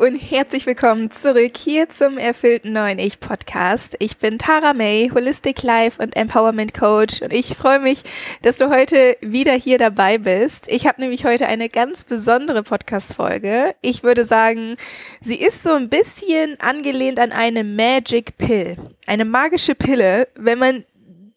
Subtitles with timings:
[0.00, 3.96] Und herzlich willkommen zurück hier zum erfüllten neuen Ich Podcast.
[3.98, 8.02] Ich bin Tara May, Holistic Life und Empowerment Coach und ich freue mich,
[8.42, 10.68] dass du heute wieder hier dabei bist.
[10.68, 13.74] Ich habe nämlich heute eine ganz besondere Podcast Folge.
[13.80, 14.76] Ich würde sagen,
[15.20, 18.76] sie ist so ein bisschen angelehnt an eine Magic Pill,
[19.08, 20.84] eine magische Pille, wenn man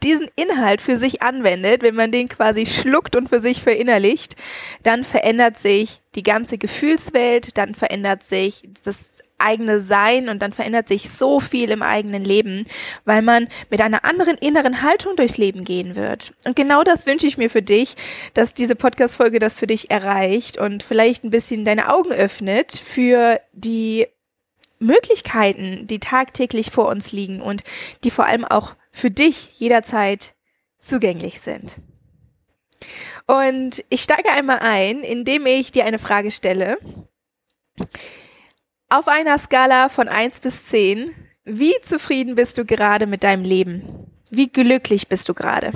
[0.03, 4.35] diesen Inhalt für sich anwendet, wenn man den quasi schluckt und für sich verinnerlicht,
[4.83, 10.87] dann verändert sich die ganze Gefühlswelt, dann verändert sich das eigene Sein und dann verändert
[10.87, 12.65] sich so viel im eigenen Leben,
[13.05, 16.33] weil man mit einer anderen inneren Haltung durchs Leben gehen wird.
[16.45, 17.95] Und genau das wünsche ich mir für dich,
[18.33, 23.39] dass diese Podcast-Folge das für dich erreicht und vielleicht ein bisschen deine Augen öffnet für
[23.53, 24.07] die
[24.79, 27.63] Möglichkeiten, die tagtäglich vor uns liegen und
[28.03, 30.33] die vor allem auch für dich jederzeit
[30.79, 31.77] zugänglich sind.
[33.27, 36.77] Und ich steige einmal ein, indem ich dir eine Frage stelle.
[38.89, 44.11] Auf einer Skala von 1 bis 10, wie zufrieden bist du gerade mit deinem Leben?
[44.29, 45.71] Wie glücklich bist du gerade?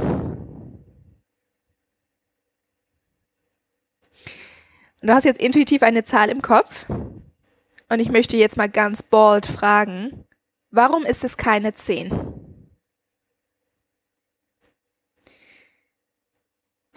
[5.02, 9.46] Du hast jetzt intuitiv eine Zahl im Kopf und ich möchte jetzt mal ganz bald
[9.46, 10.26] fragen,
[10.72, 12.35] warum ist es keine 10?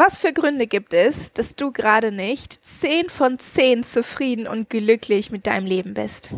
[0.00, 5.32] Was für Gründe gibt es, dass du gerade nicht 10 von 10 zufrieden und glücklich
[5.32, 6.30] mit deinem Leben bist?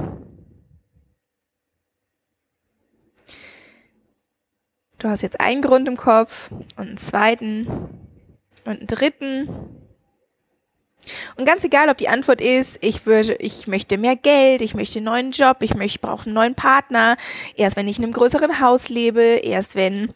[4.98, 7.66] Du hast jetzt einen Grund im Kopf und einen zweiten
[8.64, 9.48] und einen dritten.
[11.36, 15.00] Und ganz egal, ob die Antwort ist, ich würde, ich möchte mehr Geld, ich möchte
[15.00, 17.18] einen neuen Job, ich möchte, brauche einen neuen Partner,
[17.56, 20.14] erst wenn ich in einem größeren Haus lebe, erst wenn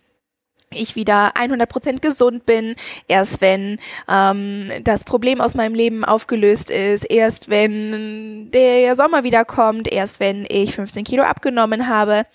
[0.70, 2.76] ich wieder 100% gesund bin,
[3.08, 9.44] erst wenn ähm, das Problem aus meinem Leben aufgelöst ist, erst wenn der Sommer wieder
[9.44, 12.26] kommt, erst wenn ich 15 Kilo abgenommen habe.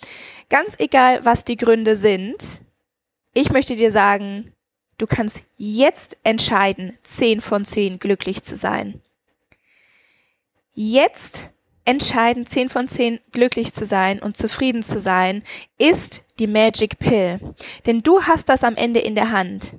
[0.50, 2.62] Ganz egal, was die Gründe sind,
[3.34, 4.52] ich möchte dir sagen,
[4.98, 9.02] du kannst jetzt entscheiden, 10 von 10 glücklich zu sein.
[10.74, 11.50] Jetzt
[11.86, 15.44] entscheiden, 10 von 10 glücklich zu sein und zufrieden zu sein,
[15.78, 17.40] ist die Magic Pill.
[17.86, 19.76] Denn du hast das am Ende in der Hand.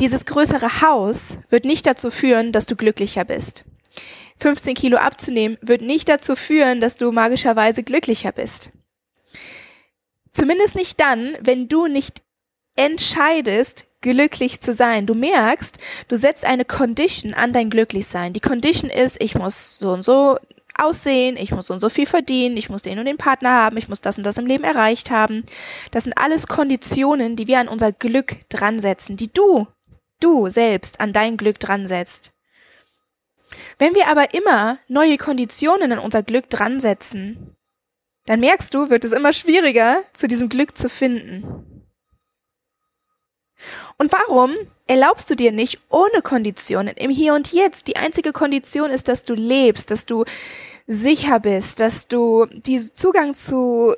[0.00, 3.64] Dieses größere Haus wird nicht dazu führen, dass du glücklicher bist.
[4.40, 8.70] 15 Kilo abzunehmen wird nicht dazu führen, dass du magischerweise glücklicher bist.
[10.32, 12.22] Zumindest nicht dann, wenn du nicht
[12.74, 15.06] entscheidest, glücklich zu sein.
[15.06, 18.34] Du merkst, du setzt eine Condition an dein Glücklichsein.
[18.34, 20.36] Die Condition ist, ich muss so und so
[20.78, 23.76] aussehen, ich muss so und so viel verdienen, ich muss den und den Partner haben,
[23.76, 25.44] ich muss das und das im Leben erreicht haben.
[25.90, 29.66] Das sind alles Konditionen, die wir an unser Glück dran setzen, die du,
[30.20, 32.32] du selbst an dein Glück dran setzt.
[33.78, 37.56] Wenn wir aber immer neue Konditionen an unser Glück dran setzen,
[38.26, 41.75] dann merkst du, wird es immer schwieriger, zu diesem Glück zu finden.
[43.98, 44.52] Und warum
[44.86, 47.88] erlaubst du dir nicht ohne Konditionen im Hier und Jetzt?
[47.88, 50.24] Die einzige Kondition ist, dass du lebst, dass du
[50.86, 53.94] sicher bist, dass du diesen Zugang zu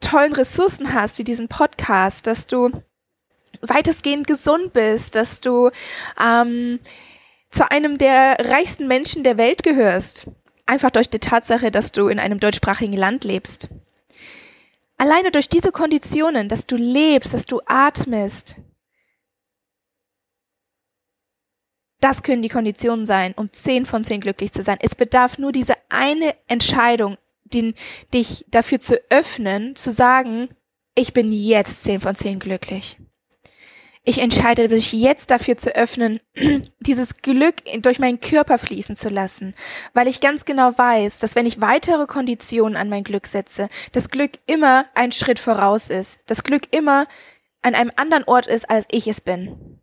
[0.00, 2.70] tollen Ressourcen hast, wie diesen Podcast, dass du
[3.62, 5.70] weitestgehend gesund bist, dass du
[6.22, 6.80] ähm,
[7.50, 10.26] zu einem der reichsten Menschen der Welt gehörst.
[10.66, 13.68] Einfach durch die Tatsache, dass du in einem deutschsprachigen Land lebst.
[14.96, 18.56] Alleine durch diese Konditionen, dass du lebst, dass du atmest,
[22.04, 24.76] Das können die Konditionen sein, um 10 von 10 glücklich zu sein.
[24.82, 27.72] Es bedarf nur diese eine Entscheidung, den,
[28.12, 30.50] dich dafür zu öffnen, zu sagen,
[30.94, 32.98] ich bin jetzt 10 von 10 glücklich.
[34.02, 36.20] Ich entscheide mich jetzt dafür zu öffnen,
[36.80, 39.54] dieses Glück durch meinen Körper fließen zu lassen,
[39.94, 44.10] weil ich ganz genau weiß, dass wenn ich weitere Konditionen an mein Glück setze, das
[44.10, 47.06] Glück immer ein Schritt voraus ist, das Glück immer
[47.62, 49.73] an einem anderen Ort ist, als ich es bin.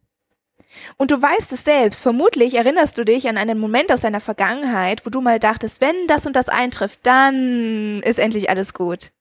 [0.97, 5.05] Und du weißt es selbst, vermutlich erinnerst du dich an einen Moment aus deiner Vergangenheit,
[5.05, 9.11] wo du mal dachtest, wenn das und das eintrifft, dann ist endlich alles gut.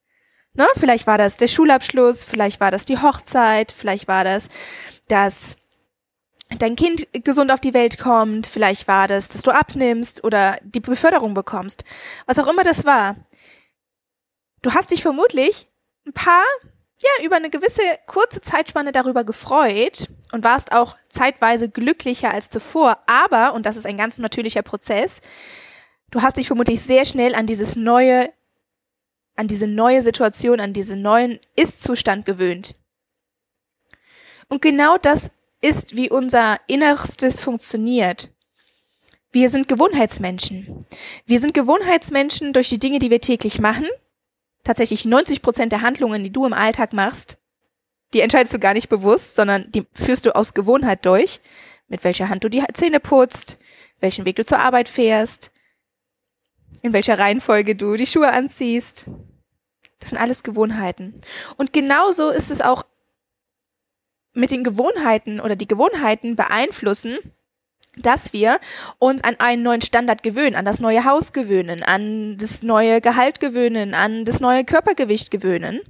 [0.55, 0.67] Ne?
[0.77, 4.49] Vielleicht war das der Schulabschluss, vielleicht war das die Hochzeit, vielleicht war das,
[5.09, 5.57] dass
[6.59, 10.81] dein Kind gesund auf die Welt kommt, vielleicht war das, dass du abnimmst oder die
[10.81, 11.85] Beförderung bekommst.
[12.27, 13.17] Was auch immer das war.
[14.63, 15.69] Du hast dich vermutlich
[16.07, 16.45] ein paar
[17.03, 22.99] ja, über eine gewisse kurze Zeitspanne darüber gefreut und warst auch zeitweise glücklicher als zuvor.
[23.07, 25.21] Aber, und das ist ein ganz natürlicher Prozess,
[26.11, 28.33] du hast dich vermutlich sehr schnell an dieses neue,
[29.37, 32.75] an diese neue Situation, an diesen neuen Ist-Zustand gewöhnt.
[34.49, 35.31] Und genau das
[35.61, 38.29] ist, wie unser Innerstes funktioniert.
[39.33, 40.85] wir sind Gewohnheitsmenschen.
[41.25, 43.87] Wir sind Gewohnheitsmenschen durch die Dinge, die wir täglich machen.
[44.65, 47.39] Tatsächlich 90 Prozent der Handlungen, die du im Alltag machst,
[48.13, 51.41] die entscheidest du gar nicht bewusst, sondern die führst du aus Gewohnheit durch.
[51.89, 53.59] Mit welcher Hand du die Zähne putzt,
[54.01, 55.51] welchen Weg du zur Arbeit fährst,
[56.83, 59.07] in welcher Reihenfolge du die Schuhe anziehst.
[59.99, 61.15] Das sind alles Gewohnheiten.
[61.57, 62.85] Und genauso ist es auch
[64.33, 67.19] mit den Gewohnheiten oder die Gewohnheiten beeinflussen,
[67.97, 68.61] dass wir
[68.99, 73.41] uns an einen neuen Standard gewöhnen, an das neue Haus gewöhnen, an das neue Gehalt
[73.41, 75.81] gewöhnen, an das neue Körpergewicht gewöhnen.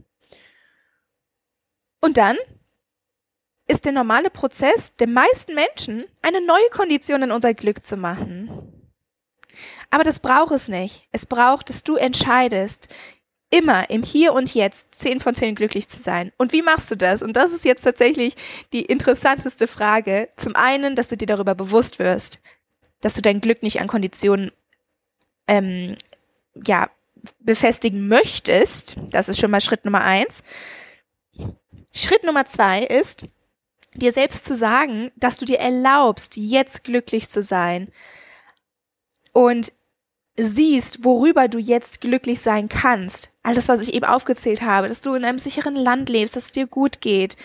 [2.00, 2.37] Und dann
[3.67, 8.50] ist der normale Prozess der meisten Menschen, eine neue Kondition in unser Glück zu machen.
[9.91, 11.08] Aber das braucht es nicht.
[11.12, 12.88] Es braucht, dass du entscheidest,
[13.50, 16.32] immer im Hier und Jetzt 10 von 10 glücklich zu sein.
[16.38, 17.23] Und wie machst du das?
[17.23, 18.35] Und das ist jetzt tatsächlich
[18.73, 20.29] die interessanteste Frage.
[20.37, 22.41] Zum einen, dass du dir darüber bewusst wirst,
[23.00, 24.52] dass du dein Glück nicht an Konditionen
[25.49, 25.97] ähm,
[26.64, 26.88] ja,
[27.41, 28.97] befestigen möchtest.
[29.11, 30.44] Das ist schon mal Schritt Nummer eins.
[31.92, 33.26] Schritt Nummer zwei ist,
[33.94, 37.88] dir selbst zu sagen, dass du dir erlaubst, jetzt glücklich zu sein.
[39.32, 39.72] Und
[40.37, 43.31] siehst, worüber du jetzt glücklich sein kannst.
[43.42, 46.46] All das, was ich eben aufgezählt habe, dass du in einem sicheren Land lebst, dass
[46.46, 47.37] es dir gut geht,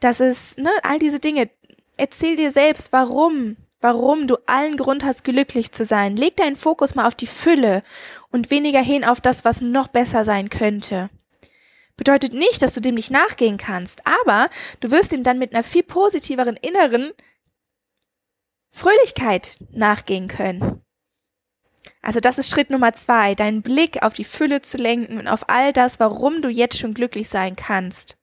[0.00, 1.50] dass es, ne, all diese Dinge.
[1.96, 6.16] Erzähl dir selbst, warum, warum du allen Grund hast, glücklich zu sein.
[6.16, 7.82] Leg deinen Fokus mal auf die Fülle
[8.30, 11.10] und weniger hin auf das, was noch besser sein könnte.
[12.00, 14.48] Bedeutet nicht, dass du dem nicht nachgehen kannst, aber
[14.80, 17.12] du wirst ihm dann mit einer viel positiveren inneren
[18.72, 20.80] Fröhlichkeit nachgehen können.
[22.00, 25.50] Also das ist Schritt Nummer zwei, deinen Blick auf die Fülle zu lenken und auf
[25.50, 28.16] all das, warum du jetzt schon glücklich sein kannst.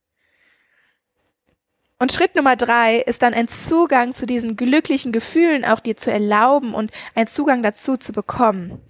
[2.00, 6.12] Und Schritt Nummer drei ist dann ein Zugang zu diesen glücklichen Gefühlen auch dir zu
[6.12, 8.82] erlauben und einen Zugang dazu zu bekommen.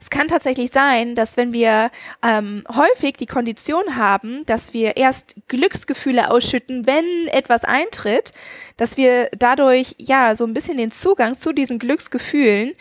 [0.00, 1.90] Es kann tatsächlich sein, dass wenn wir
[2.22, 8.32] ähm, häufig die Kondition haben, dass wir erst Glücksgefühle ausschütten, wenn etwas eintritt,
[8.76, 12.72] dass wir dadurch ja so ein bisschen den Zugang zu diesen Glücksgefühlen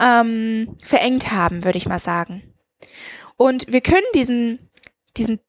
[0.00, 2.42] ähm, verengt haben, würde ich mal sagen.
[3.36, 4.70] Und wir können diesen,
[5.16, 5.40] diesen,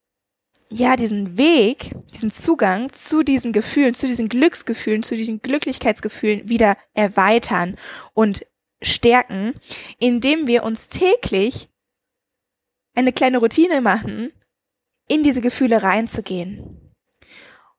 [0.70, 6.78] ja, diesen Weg, diesen Zugang zu diesen Gefühlen, zu diesen Glücksgefühlen, zu diesen Glücklichkeitsgefühlen wieder
[6.94, 7.78] erweitern
[8.14, 8.46] und
[8.82, 9.54] stärken,
[10.00, 11.70] indem wir uns täglich
[12.96, 14.32] eine kleine Routine machen,
[15.08, 16.94] in diese Gefühle reinzugehen.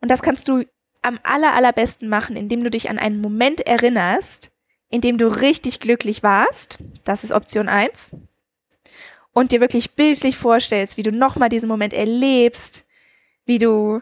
[0.00, 0.64] Und das kannst du
[1.02, 4.52] am aller, allerbesten machen, indem du dich an einen Moment erinnerst,
[4.88, 6.78] in dem du richtig glücklich warst.
[7.04, 8.12] Das ist Option eins
[9.32, 12.84] Und dir wirklich bildlich vorstellst, wie du nochmal diesen Moment erlebst,
[13.44, 14.00] wie du,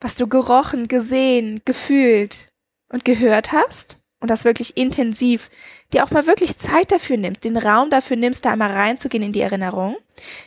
[0.00, 2.52] was du gerochen, gesehen, gefühlt
[2.88, 5.50] und gehört hast und das wirklich intensiv,
[5.92, 9.32] dir auch mal wirklich Zeit dafür nimmst, den Raum dafür nimmst, da einmal reinzugehen in
[9.32, 9.96] die Erinnerung.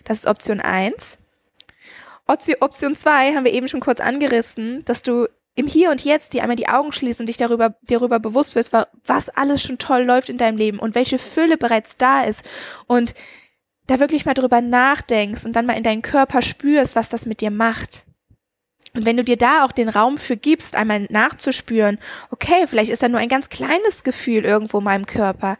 [0.05, 1.17] Das ist Option eins.
[2.25, 6.41] Option zwei haben wir eben schon kurz angerissen, dass du im Hier und Jetzt dir
[6.41, 8.71] einmal die Augen schließt und dich darüber, darüber bewusst wirst,
[9.05, 12.43] was alles schon toll läuft in deinem Leben und welche Fülle bereits da ist
[12.87, 13.13] und
[13.87, 17.41] da wirklich mal drüber nachdenkst und dann mal in deinen Körper spürst, was das mit
[17.41, 18.04] dir macht.
[18.95, 21.99] Und wenn du dir da auch den Raum für gibst, einmal nachzuspüren,
[22.31, 25.57] okay, vielleicht ist da nur ein ganz kleines Gefühl irgendwo in meinem Körper,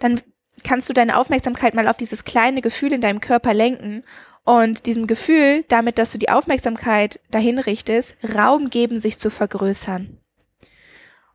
[0.00, 0.20] dann
[0.64, 4.02] kannst du deine Aufmerksamkeit mal auf dieses kleine Gefühl in deinem Körper lenken
[4.44, 10.18] und diesem Gefühl, damit, dass du die Aufmerksamkeit dahin richtest, Raum geben, sich zu vergrößern.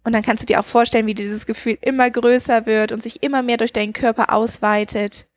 [0.03, 3.24] Und dann kannst du dir auch vorstellen, wie dieses Gefühl immer größer wird und sich
[3.24, 5.27] immer mehr durch deinen Körper ausweitet.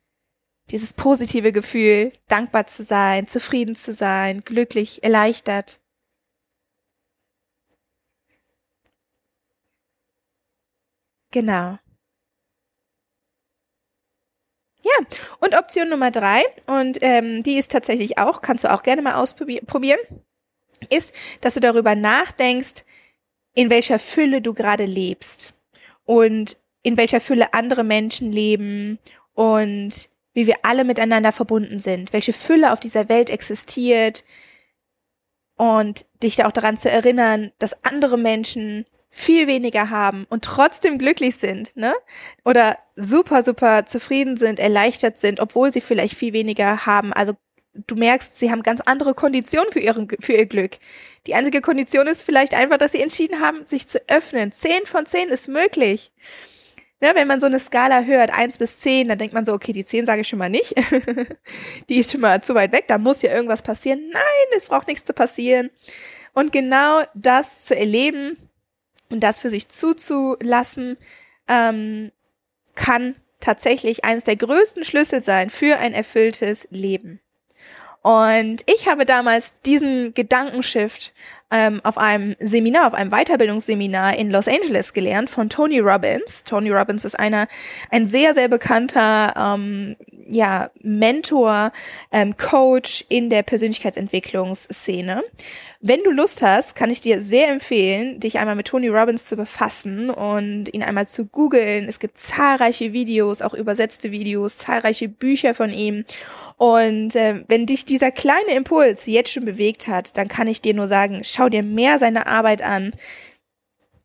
[0.69, 5.79] Dieses positive Gefühl, dankbar zu sein, zufrieden zu sein, glücklich, erleichtert.
[11.31, 11.77] Genau.
[14.83, 15.05] Ja,
[15.39, 19.15] und Option Nummer drei, und ähm, die ist tatsächlich auch, kannst du auch gerne mal
[19.15, 19.99] ausprobieren,
[20.89, 22.85] ist, dass du darüber nachdenkst,
[23.53, 25.53] in welcher Fülle du gerade lebst
[26.05, 28.99] und in welcher Fülle andere Menschen leben
[29.33, 34.23] und wie wir alle miteinander verbunden sind, welche Fülle auf dieser Welt existiert
[35.55, 40.99] und dich da auch daran zu erinnern, dass andere Menschen viel weniger haben und trotzdem
[40.99, 41.95] glücklich sind, ne?
[42.45, 47.13] Oder super, super zufrieden sind, erleichtert sind, obwohl sie vielleicht viel weniger haben.
[47.13, 47.33] Also
[47.87, 50.77] du merkst, sie haben ganz andere Konditionen für, ihren, für ihr Glück.
[51.25, 54.51] Die einzige Kondition ist vielleicht einfach, dass sie entschieden haben, sich zu öffnen.
[54.51, 56.11] Zehn von zehn ist möglich.
[56.99, 59.71] Ne, wenn man so eine Skala hört, eins bis zehn, dann denkt man so, okay,
[59.71, 60.73] die zehn sage ich schon mal nicht.
[61.89, 64.09] die ist schon mal zu weit weg, da muss ja irgendwas passieren.
[64.11, 65.69] Nein, es braucht nichts zu passieren.
[66.33, 68.37] Und genau das zu erleben,
[69.09, 70.97] und das für sich zuzulassen,
[71.47, 72.11] ähm,
[72.75, 77.19] kann tatsächlich eines der größten Schlüssel sein für ein erfülltes Leben.
[78.07, 81.11] Und ich habe damals diesen Gedankenshift
[81.51, 86.45] ähm, auf einem Seminar, auf einem Weiterbildungsseminar in Los Angeles gelernt von Tony Robbins.
[86.45, 87.49] Tony Robbins ist einer,
[87.91, 89.97] ein sehr, sehr bekannter ähm,
[90.29, 91.71] ja, Mentor,
[92.11, 95.23] ähm, Coach in der Persönlichkeitsentwicklungsszene.
[95.79, 99.35] Wenn du Lust hast, kann ich dir sehr empfehlen, dich einmal mit Tony Robbins zu
[99.35, 101.85] befassen und ihn einmal zu googeln.
[101.87, 106.03] Es gibt zahlreiche Videos, auch übersetzte Videos, zahlreiche Bücher von ihm.
[106.57, 110.73] Und äh, wenn dich dieser kleine Impuls jetzt schon bewegt hat, dann kann ich dir
[110.73, 112.91] nur sagen, schau dir mehr seine Arbeit an.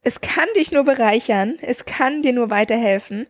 [0.02, 3.28] Es kann dich nur bereichern, es kann dir nur weiterhelfen,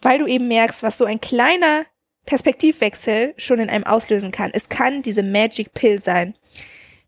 [0.00, 1.86] weil du eben merkst, was so ein kleiner
[2.28, 4.50] Perspektivwechsel schon in einem auslösen kann.
[4.52, 6.34] Es kann diese Magic Pill sein,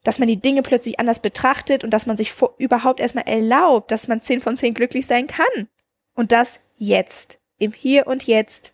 [0.03, 3.91] dass man die Dinge plötzlich anders betrachtet und dass man sich vor, überhaupt erstmal erlaubt,
[3.91, 5.69] dass man 10 von 10 glücklich sein kann.
[6.15, 8.73] Und das jetzt, im Hier und Jetzt.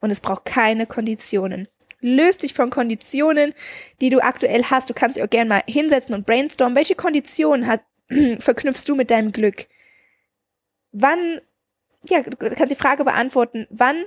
[0.00, 1.68] Und es braucht keine Konditionen.
[2.02, 3.54] Löst dich von Konditionen,
[4.02, 4.90] die du aktuell hast.
[4.90, 6.76] Du kannst dich auch gerne mal hinsetzen und brainstormen.
[6.76, 7.80] Welche Konditionen hat,
[8.40, 9.68] verknüpfst du mit deinem Glück?
[10.92, 11.40] Wann,
[12.04, 14.04] ja, du kannst die Frage beantworten, wann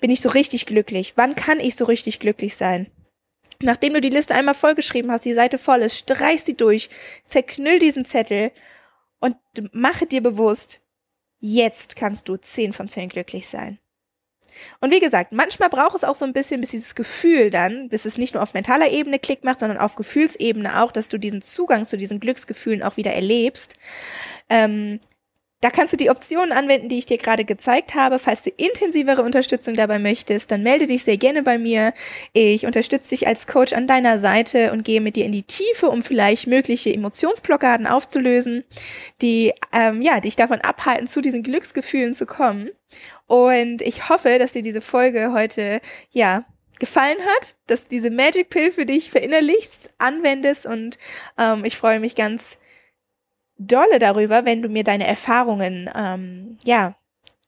[0.00, 1.14] bin ich so richtig glücklich?
[1.16, 2.90] Wann kann ich so richtig glücklich sein?
[3.60, 6.90] Nachdem du die Liste einmal vollgeschrieben hast, die Seite voll ist, streich sie durch,
[7.24, 8.52] zerknüll diesen Zettel
[9.18, 9.36] und
[9.72, 10.80] mache dir bewusst,
[11.40, 13.78] jetzt kannst du 10 von 10 glücklich sein.
[14.80, 18.04] Und wie gesagt, manchmal braucht es auch so ein bisschen, bis dieses Gefühl dann, bis
[18.04, 21.42] es nicht nur auf mentaler Ebene Klick macht, sondern auf Gefühlsebene auch, dass du diesen
[21.42, 23.76] Zugang zu diesen Glücksgefühlen auch wieder erlebst.
[24.48, 25.00] Ähm,
[25.60, 28.18] da kannst du die Optionen anwenden, die ich dir gerade gezeigt habe.
[28.20, 31.92] Falls du intensivere Unterstützung dabei möchtest, dann melde dich sehr gerne bei mir.
[32.32, 35.88] Ich unterstütze dich als Coach an deiner Seite und gehe mit dir in die Tiefe,
[35.88, 38.64] um vielleicht mögliche Emotionsblockaden aufzulösen,
[39.20, 42.70] die ähm, ja dich davon abhalten, zu diesen Glücksgefühlen zu kommen.
[43.26, 46.44] Und ich hoffe, dass dir diese Folge heute ja
[46.78, 50.98] gefallen hat, dass diese Magic Pill für dich verinnerlichst, anwendest und
[51.36, 52.58] ähm, ich freue mich ganz
[53.58, 56.94] dolle darüber, wenn du mir deine Erfahrungen, ähm, ja,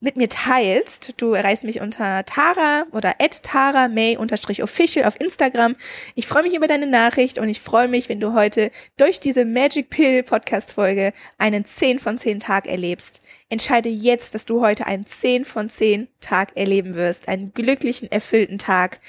[0.00, 1.12] mit mir teilst.
[1.18, 5.76] Du erreichst mich unter Tara oder at Tara May unterstrich official auf Instagram.
[6.14, 9.44] Ich freue mich über deine Nachricht und ich freue mich, wenn du heute durch diese
[9.44, 13.20] Magic Pill Podcast Folge einen 10 von 10 Tag erlebst.
[13.50, 17.28] Entscheide jetzt, dass du heute einen 10 von 10 Tag erleben wirst.
[17.28, 19.00] Einen glücklichen, erfüllten Tag.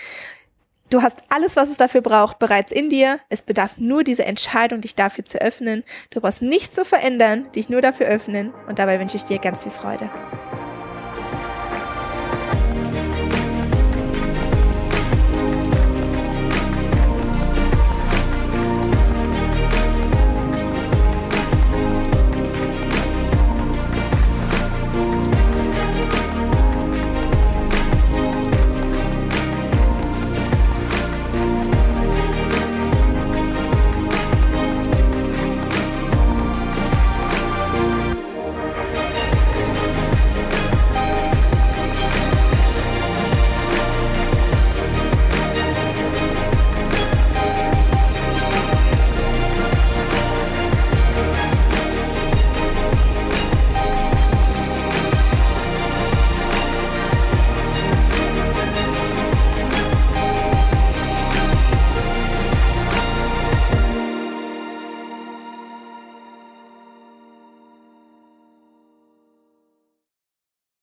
[0.92, 3.22] Du hast alles, was es dafür braucht, bereits in dir.
[3.30, 5.86] Es bedarf nur dieser Entscheidung, dich dafür zu öffnen.
[6.10, 8.54] Du brauchst nichts zu verändern, dich nur dafür öffnen.
[8.68, 10.12] Und dabei wünsche ich dir ganz viel Freude.